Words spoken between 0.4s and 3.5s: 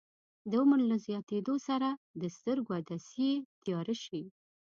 د عمر له زیاتیدو سره د سترګو عدسیې